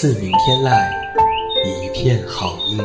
[0.00, 0.90] 自明天籁，
[1.66, 2.78] 一片好音。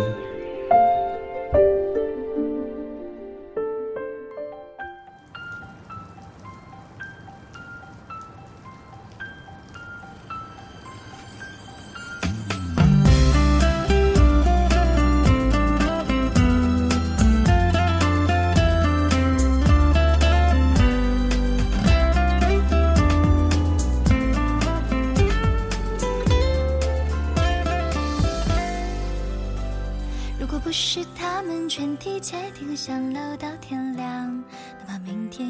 [30.78, 34.44] 是他们全体窃听，想留到天亮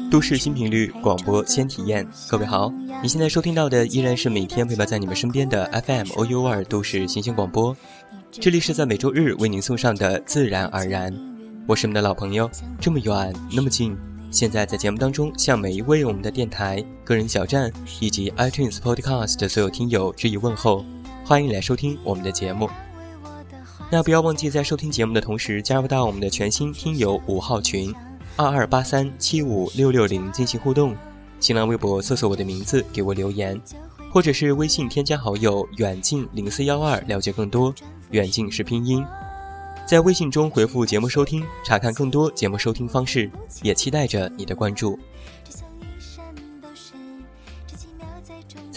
[0.08, 7.76] 都市新频率广播先体验，各位好，你现在收听到的依然是每天陪伴在你们身边的 FM OU 二都市新鲜广播，
[8.30, 11.12] 这里是在每周日为您送上的自然而然，
[11.66, 12.48] 我是你们的老朋友，
[12.80, 13.98] 这么远那么近，
[14.30, 20.84] 现在在节目当中向每一位我们的电台、个人小站以及 iTunes Podcast 的所有听友致以问候，
[21.24, 22.70] 欢迎来收听我们的节目。
[23.90, 27.94] 那不要忘记在收听节目的同时加入到我们的全新听友五号群。
[28.34, 30.94] 二二八三七五六六零进行互动，
[31.40, 33.58] 新浪微博搜索我的名字给我留言，
[34.12, 37.74] 或者是微信添加好友远近零四幺二了解更多。
[38.10, 39.04] 远近是拼音，
[39.86, 43.30] 在微信中回复节目收听，查看更多节目收听方式，
[43.62, 44.98] 也期待着你的关注。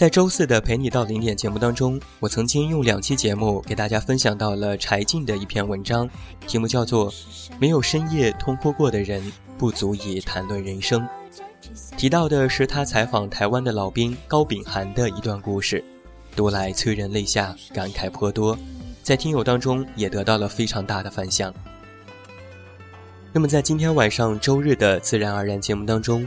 [0.00, 6.08] 在周四的陪你到零点节目当中，我曾经用两期节目给大家分享到了柴静的一篇文章，
[6.46, 7.12] 题目叫做
[7.58, 9.22] 《没有深夜痛哭过的人
[9.58, 11.06] 不足以谈论人生》，
[11.98, 15.84] 提到的是他采访台湾的老兵高秉涵的一段故事，
[16.34, 18.58] 读来催人泪下，感慨颇多，
[19.02, 21.52] 在听友当中也得到了非常大的反响。
[23.34, 26.26] 那么在今天晚上周日的自然而然节目当中。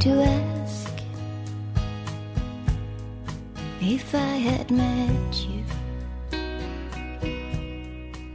[0.00, 0.88] to ask
[3.82, 5.62] if I had met you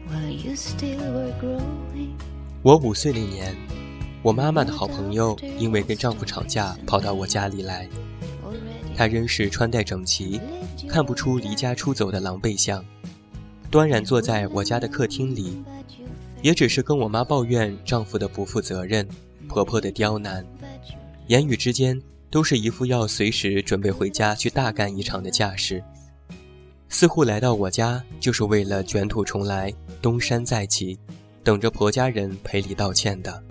[0.08, 2.12] while you still were growing。
[2.62, 3.56] 我五岁那年，
[4.22, 7.90] 我妈妈的好朋友因为跟丈夫吵架，跑到我家里来。
[8.96, 10.40] 她仍是穿戴整齐，
[10.88, 12.86] 看不出离家出走的狼狈相，
[13.72, 15.64] 端然坐在我家的客厅里，
[16.44, 19.08] 也只是跟我妈抱怨丈夫的不负责任，
[19.48, 20.46] 婆婆的刁难。
[21.28, 22.00] 言语之间
[22.30, 25.84] 都是一副要随时准备回家去大干一场的架势，
[26.88, 30.98] 似乎来到我家就是为了卷土重来、东山再起，
[31.44, 33.44] 等着婆家人赔礼道歉的。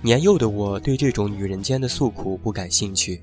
[0.00, 3.20] 年幼的我对这种女人间的诉苦不感兴趣，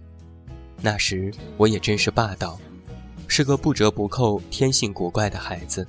[0.81, 2.59] 那时我也真是霸道，
[3.27, 5.87] 是个不折不扣、天性古怪的孩子。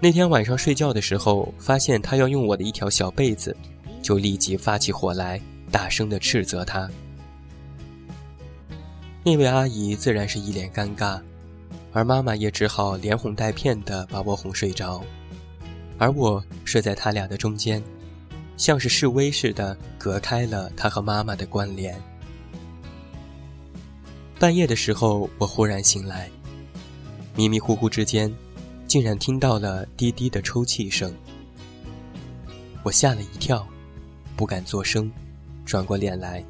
[0.00, 3.56] 那天晚上睡觉的时候，发现她要用我的一条小被子。
[4.02, 6.88] 就立即发起火来，大声地斥责他。
[9.24, 11.20] 那位阿姨自然是一脸尴尬，
[11.92, 15.02] 而妈妈也只好连哄带骗地把我哄睡着，
[15.98, 17.82] 而我睡在他俩的中间，
[18.56, 22.00] 像是示威似的隔开了他和妈妈的关联。
[24.38, 26.30] 半夜的时候，我忽然醒来，
[27.34, 28.32] 迷迷糊糊之间，
[28.86, 31.12] 竟然听到了低低的抽泣声，
[32.82, 33.66] 我吓了一跳。
[34.38, 35.10] 不敢作声，
[35.66, 36.44] 转过脸来，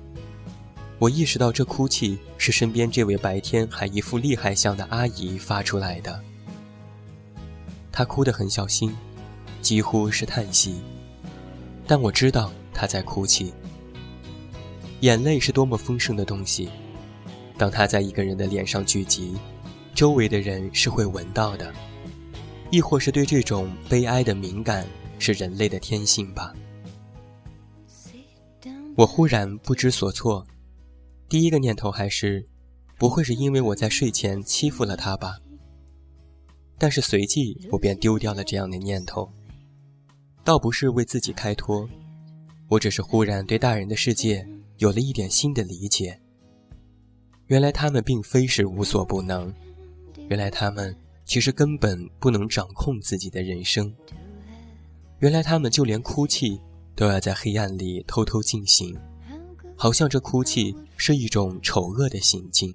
[0.99, 6.23] 我意识到这哭泣是身边这位白天还一副厉害相的阿姨发出来的。
[7.90, 8.94] 她哭得很小心，
[9.62, 10.82] 几乎是叹息，
[11.87, 13.55] 但我知道她在哭泣。
[15.00, 16.69] 眼泪是多么丰盛的东西，
[17.56, 19.34] 当它在一个人的脸上聚集，
[19.94, 21.73] 周围的人是会闻到的，
[22.70, 24.87] 亦或是对这种悲哀的敏感
[25.19, 26.52] 是人类的天性吧。
[28.98, 30.44] 我忽然不知所措，
[31.28, 32.44] 第一个念头还是，
[32.98, 35.38] 不会是因为我在睡前欺负了他吧？
[36.76, 39.32] 但是随即我便丢掉了这样的念头，
[40.42, 41.88] 倒不是为自己开脱，
[42.66, 44.44] 我只是忽然对大人的世界
[44.78, 46.20] 有了一点新的理解。
[47.46, 49.54] 原来他们并非是无所不能，
[50.28, 50.92] 原来他们
[51.24, 53.94] 其实根本不能掌控自己的人生。
[55.20, 56.60] 原来他们就连哭泣
[56.98, 58.98] 都要在黑暗里偷偷进行，
[59.76, 62.74] 好像这哭泣是一种丑恶的行径。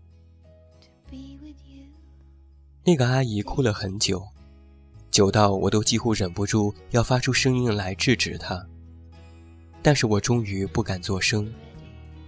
[2.85, 4.23] 那个阿姨哭了很久，
[5.11, 8.65] 久到我都几乎忍不住要发出声音来制止她，
[9.81, 11.53] 但是我终于不敢作声，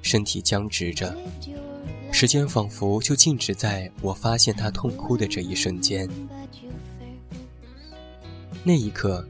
[0.02, 1.16] 身体僵直着。
[2.12, 6.10] 时间仿佛就静止在我发现她痛哭的这一瞬间。
[8.66, 9.26] 那一刻，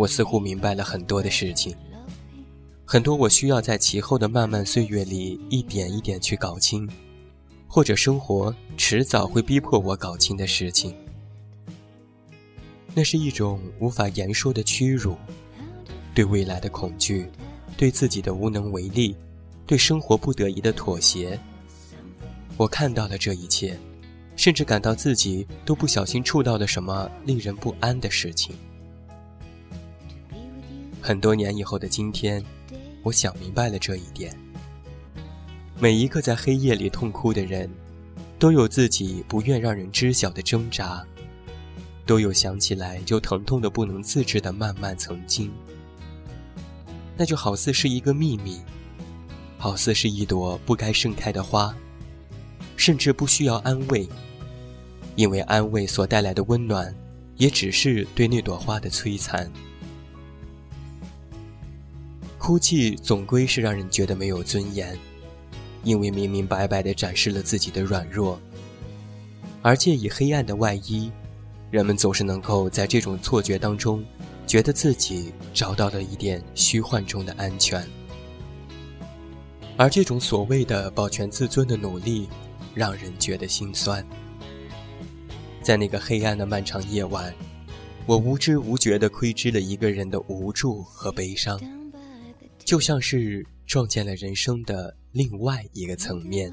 [0.00, 1.76] 我似乎明白了很多的事情，
[2.86, 6.88] 很多我需要在其后的漫漫岁月里一点一点去搞清，
[7.68, 10.96] 或者生活迟早会逼迫我搞清的事情。
[12.94, 15.14] 那是一种无法言说的屈辱，
[16.14, 17.30] 对未来的恐惧，
[17.76, 19.14] 对自己的无能为力，
[19.66, 21.38] 对生活不得已的妥协。
[22.56, 23.78] 我看到了这一切，
[24.34, 28.56] 甚至感到自己都不小心触到了什么令人不安的事情。
[31.00, 32.44] 很多年以后的今天，
[33.02, 34.36] 我想明白了这一点。
[35.78, 37.70] 每一个在黑夜里痛哭的人，
[38.38, 41.02] 都有自己不愿让人知晓的挣扎，
[42.04, 45.50] 都有想起来就疼痛的不能自制的漫漫曾经。
[47.16, 48.60] 那就好似是一个秘密，
[49.56, 51.74] 好似是一朵不该盛开的花。
[52.76, 54.08] 甚至不需要安慰，
[55.14, 56.94] 因为安慰所带来的温暖，
[57.36, 59.50] 也只是对那朵花的摧残。
[62.50, 64.98] 哭泣总归是让人觉得没有尊严，
[65.84, 68.40] 因为明明白白地展示了自己的软弱。
[69.62, 71.12] 而借以黑暗的外衣，
[71.70, 74.04] 人们总是能够在这种错觉当中，
[74.48, 77.86] 觉得自己找到了一点虚幻中的安全。
[79.76, 82.28] 而这种所谓的保全自尊的努力。
[82.74, 84.04] 让人觉得心酸。
[85.62, 87.32] 在那个黑暗的漫长夜晚，
[88.06, 91.60] 我无知无觉地窥知了一个人的无助和悲伤，
[92.64, 96.52] 就像是撞见了人生的另外一个层面。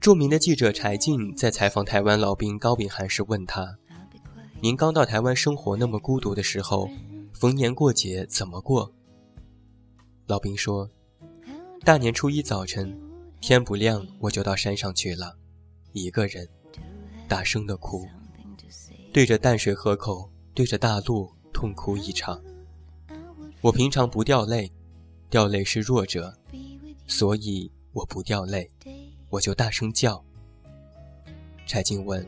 [0.00, 3.78] 著名的记者柴静在采访台湾老兵高秉涵时问他
[4.62, 6.88] ：“您刚到台湾生活那么孤独的时候，
[7.32, 8.94] 逢年过节怎么过？”
[10.26, 10.90] 老兵说。
[11.82, 12.94] 大年初一早晨，
[13.40, 15.38] 天不亮我就到山上去了，
[15.94, 16.46] 一个人，
[17.26, 18.06] 大声的哭，
[19.14, 22.42] 对着淡水河口，对着大陆痛哭一场。
[23.60, 24.72] 我平常不掉泪，
[25.28, 26.34] 掉泪是弱者，
[27.06, 28.70] 所以我不掉泪，
[29.28, 30.24] 我就大声叫。
[31.66, 32.26] 柴静问：“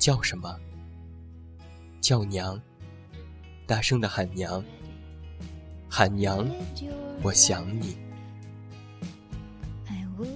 [0.00, 0.58] 叫什么？”
[2.02, 2.60] 叫娘，
[3.68, 4.64] 大声的喊娘，
[5.88, 6.44] 喊娘，
[7.22, 7.96] 我想你。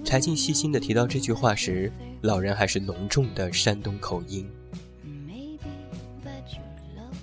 [0.05, 1.91] 柴静细心的提到这句话时，
[2.21, 4.49] 老人还是浓重的山东口音。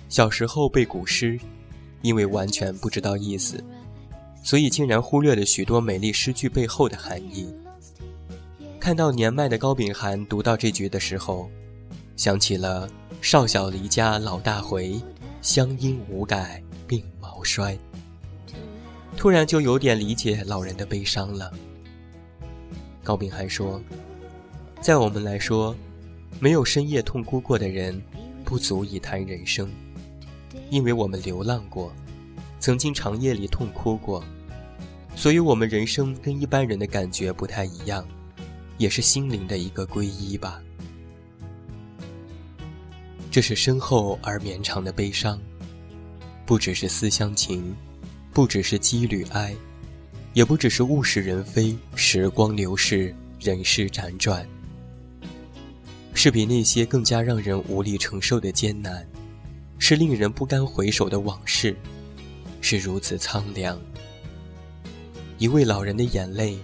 [0.09, 1.39] 小时候背古诗，
[2.01, 3.63] 因为完全不知道意思，
[4.43, 7.53] 所以竟然忽略了许多美丽诗句背后的含义。
[8.79, 11.49] 看到年迈的高秉涵读到这句的时候，
[12.15, 12.89] 想起了
[13.21, 14.99] “少小离家老大回，
[15.41, 17.77] 乡音无改鬓毛衰”，
[19.15, 21.51] 突然就有点理解老人的悲伤了。
[23.03, 23.79] 高秉涵说
[24.81, 25.75] ：“在我们来说，
[26.39, 28.01] 没有深夜痛哭过的人，
[28.43, 29.69] 不足以谈人生，
[30.69, 31.91] 因为我们流浪过，
[32.59, 34.23] 曾经长夜里痛哭过，
[35.15, 38.07] 所以我们人生跟一般人的感觉不太一样，
[38.77, 40.61] 也是心灵的一个皈依吧。
[43.31, 45.39] 这是深厚而绵长的悲伤，
[46.45, 47.75] 不只是思乡情，
[48.33, 49.55] 不只是羁旅哀。”
[50.33, 54.47] 也不只是物是人非，时光流逝，人世辗转，
[56.13, 59.05] 是比那些更加让人无力承受的艰难，
[59.79, 61.75] 是令人不甘回首的往事，
[62.61, 63.79] 是如此苍凉。
[65.37, 66.59] 一位老人的眼泪，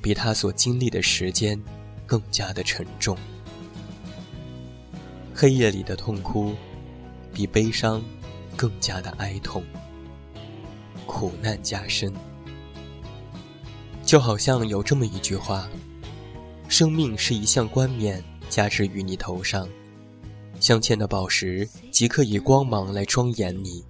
[0.00, 1.60] 比他所经历的时间
[2.06, 3.18] 更加的沉重。
[5.34, 6.54] 黑夜里的痛哭，
[7.34, 8.00] 比悲伤
[8.56, 9.64] 更加的哀痛，
[11.06, 12.14] 苦难加深。
[14.04, 15.68] 就好像有这么一句话
[16.68, 19.68] ：“生命是一项冠冕，加之于你头上，
[20.60, 23.82] 镶嵌的宝石即刻以光芒来庄严你，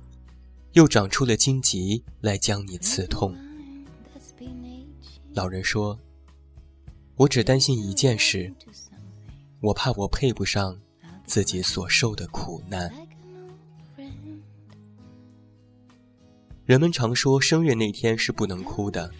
[0.72, 3.36] 又长出了荆棘来将你刺痛。
[5.34, 5.98] 老人说
[7.16, 8.54] ：“我只担心一件事，
[9.60, 10.80] 我怕我配不上
[11.26, 12.90] 自己所受的苦难。”
[16.64, 19.10] 人们常说生日那天是不能哭的，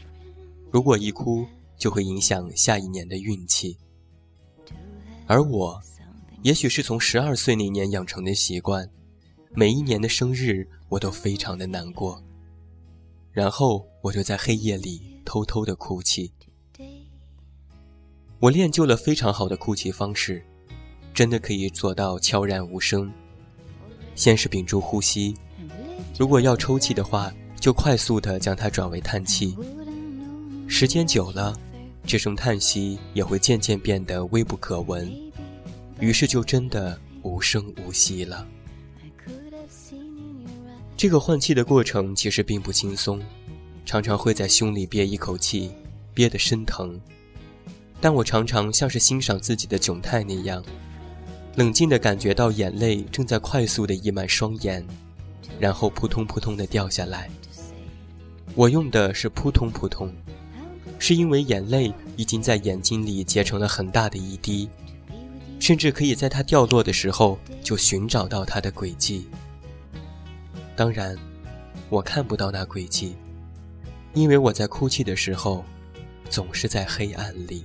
[0.70, 1.44] 如果一哭
[1.76, 3.76] 就会影响下一年的运气。
[5.26, 5.82] 而我，
[6.42, 8.88] 也许是从十二岁那年养成的习惯，
[9.54, 12.22] 每一年的生日我都非常的难过，
[13.32, 15.00] 然后我就在黑夜里。
[15.22, 16.32] 偷偷的哭泣，
[18.40, 20.44] 我练就了非常好的哭泣方式，
[21.14, 23.12] 真的可以做到悄然无声。
[24.16, 25.36] 先是屏住呼吸，
[26.18, 29.56] 如果要抽泣的话，就快速的将它转为叹气。
[30.66, 31.56] 时间久了，
[32.04, 35.16] 这声叹息也会渐渐变得微不可闻，
[36.00, 38.46] 于是就真的无声无息了。
[40.96, 43.22] 这个换气的过程其实并不轻松。
[43.86, 45.70] 常常会在胸里憋一口气，
[46.14, 47.00] 憋得生疼。
[48.00, 50.62] 但我常常像是欣赏自己的窘态那样，
[51.56, 54.86] 冷静地感觉到眼泪正在快速地溢满双眼，
[55.58, 57.28] 然后扑通扑通地掉下来。
[58.54, 60.14] 我用的是扑通扑通，
[60.98, 64.68] 是因为眼泪已经在眼睛里结成了很大的一滴，
[65.60, 69.28] 甚至可以在它掉落的时候就寻找到它的轨迹。
[70.74, 71.16] 当然，
[71.88, 73.14] 我看不到那轨迹。
[74.12, 75.64] 因为我在哭泣的时候，
[76.28, 77.64] 总是在黑暗里。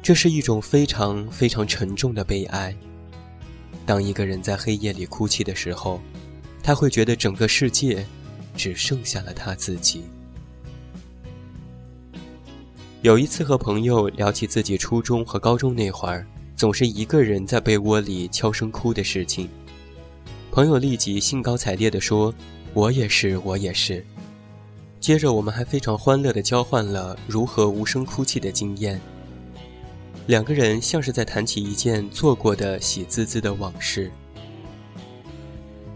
[0.00, 2.72] 这是一种非常非常沉重的悲哀。
[3.84, 6.00] 当一个人在黑夜里哭泣的时候，
[6.62, 8.06] 他会觉得整个世界
[8.54, 10.04] 只剩下了他自己。
[13.02, 16.26] 有一次和朋友聊起自己初中和高中那会儿，
[16.56, 19.48] 总是一个人在被窝里悄声哭的事情，
[20.50, 22.34] 朋友立即兴高采烈地说。
[22.74, 24.04] 我也是，我也是。
[25.00, 29.00] 接着，我们还非常欢乐地交换了如何无声哭泣的经验。
[30.26, 34.12] 两个人像是在谈起一件做过的喜滋滋的往事。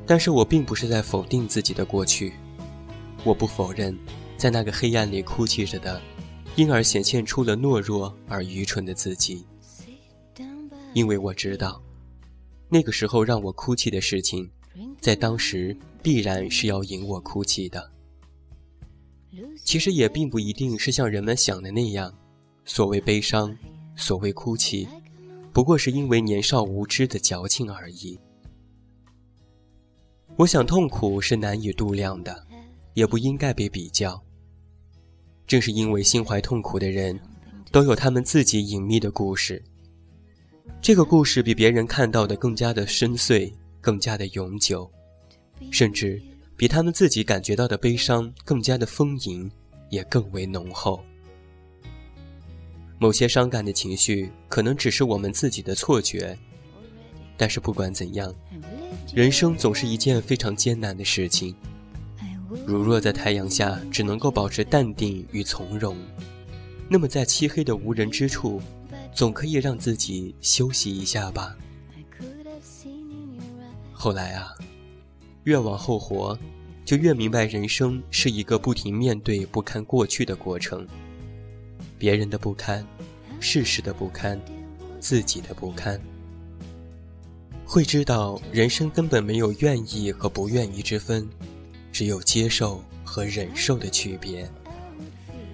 [0.06, 2.32] 但是我并不是在否定自己的过去，
[3.24, 3.94] 我不否认，
[4.38, 6.00] 在那个黑暗里哭泣着的，
[6.60, 9.46] 因而显现出了懦弱而愚蠢的自己。
[10.92, 11.82] 因为我知道，
[12.68, 14.46] 那个时候让我哭泣的事情。
[15.00, 17.90] 在当时，必然是要引我哭泣的。
[19.64, 22.14] 其实也并不一定是像人们想的那样，
[22.66, 23.56] 所谓悲伤，
[23.96, 24.86] 所谓哭泣，
[25.54, 28.20] 不过是因为年少无知的矫情而已。
[30.36, 32.46] 我想，痛苦是难以度量的，
[32.92, 34.22] 也不应该被比较。
[35.50, 37.18] 正是因为心怀痛苦的人，
[37.72, 39.60] 都有他们自己隐秘的故事。
[40.80, 43.52] 这个故事比别人看到的更加的深邃。
[43.80, 44.88] 更加的永久，
[45.70, 46.22] 甚至
[46.54, 49.50] 比他们自己感觉到的悲伤更加的丰盈，
[49.88, 51.00] 也更为浓厚。
[52.98, 56.38] 某些伤感的情绪可能只是我们自己的错觉，
[57.38, 58.32] 但是不管怎样，
[59.14, 61.56] 人生总是一件非常艰难的事情。
[62.66, 65.96] 如若在太阳下只能够保持淡定与从容，
[66.88, 68.60] 那么在漆黑的无人之处，
[69.14, 71.56] 总可以让自己休息一下吧。
[73.92, 74.52] 后来啊，
[75.44, 76.36] 越往后活，
[76.84, 80.86] 就越明白人生是一个不停面对不堪过去的过程。
[81.98, 82.84] 别人的不堪，
[83.38, 84.40] 世事的不堪，
[84.98, 86.00] 自己的不堪。
[87.64, 91.28] 会知道人生根本没有愿意和不愿意之分，
[91.92, 94.50] 只有接受和忍受的区别。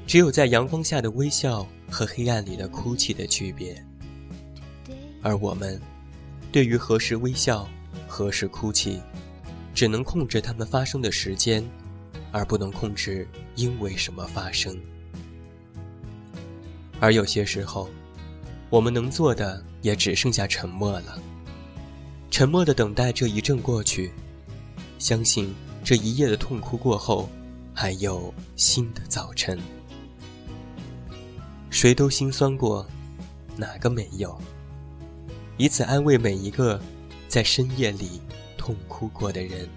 [0.06, 3.84] 只有在阳光下的微笑和黑暗里的哭泣的区别。
[5.22, 5.80] 而我们，
[6.52, 7.68] 对于何时微笑。
[8.06, 9.00] 何时哭泣，
[9.74, 11.64] 只能控制它们发生的时间，
[12.30, 13.26] 而不能控制
[13.56, 14.78] 因为什么发生。
[17.00, 17.88] 而有些时候，
[18.70, 21.20] 我们能做的也只剩下沉默了。
[22.30, 24.12] 沉默的等待这一阵过去，
[24.98, 25.52] 相信
[25.86, 27.28] 这一夜的痛哭过后，
[27.72, 29.56] 还有新的早晨。
[31.70, 32.84] 谁都心酸过，
[33.56, 34.36] 哪个没有？
[35.56, 36.80] 以此安慰每一个。
[37.28, 38.20] 在深夜里
[38.56, 39.68] 痛哭过的人，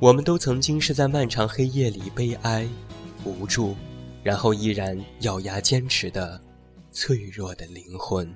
[0.00, 2.66] 我们都曾经是在漫长黑夜里悲哀、
[3.24, 3.76] 无助，
[4.22, 6.40] 然后依然咬牙坚持的
[6.90, 8.32] 脆弱的灵魂。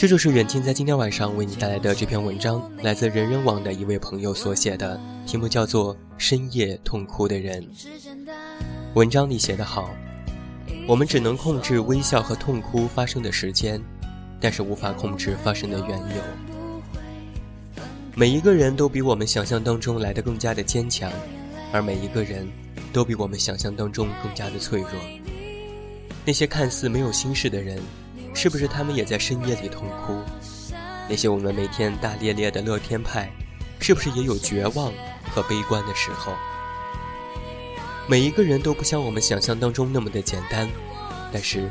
[0.00, 7.62] 这就是远近在今天晚上为你带来的这篇文章，来自人人网的一位朋友所写的，题目叫做《深夜痛哭的人》。
[8.94, 9.90] 文章里写得好，
[10.88, 13.78] 我们只能控制微笑和痛哭发生的时间，
[14.40, 17.82] 但是无法控制发生的缘由。
[18.14, 21.12] 每一个人都比我们想象当中来的更加的坚强，
[21.74, 22.48] 而每一个人
[22.90, 24.90] 都比我们想象当中更加的脆弱。
[26.24, 27.78] 那些看似没有心事的人，
[28.34, 30.22] 是不是他们也在深夜里痛哭？
[31.08, 33.30] 那些我们每天大咧咧的乐天派，
[33.80, 34.92] 是不是也有绝望
[35.30, 36.32] 和悲观的时候？
[38.06, 40.68] 每一个人都不像我们想象当中那么的简单，
[41.32, 41.68] 但是，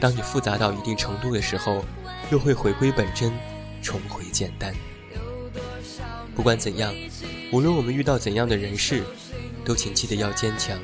[0.00, 1.84] 当你复杂到一定程度的时候，
[2.30, 3.32] 又会回归本真，
[3.82, 4.74] 重回简单。
[6.34, 6.94] 不管怎样，
[7.52, 9.04] 无论我们遇到怎样的人事，
[9.64, 10.78] 都请记得要坚强，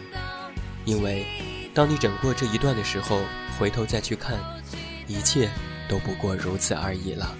[0.84, 1.26] 因为。
[1.74, 3.20] 当你忍过这一段的时候，
[3.58, 4.38] 回头再去看，
[5.06, 5.48] 一切
[5.88, 7.34] 都不过如此而已了。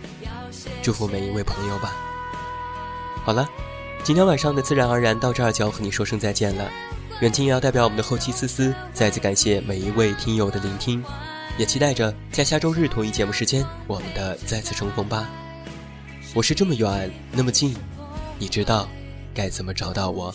[0.82, 1.94] 祝福每一位朋友吧。
[3.24, 3.48] 好了，
[4.02, 6.70] 今天晚上的自然而然到这儿就要和你说声再见了。
[7.20, 11.02] 远近也要代表我们的后期思思再次感谢每一位听友的聆听，
[11.56, 15.26] 也期待着在下周日同一节目时间我们的再次重逢吧。
[16.34, 17.74] 我是这么远那么近，
[18.38, 18.86] 你知道
[19.34, 20.34] 该怎么找到我？